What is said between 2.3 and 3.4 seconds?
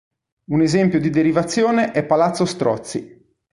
Strozzi.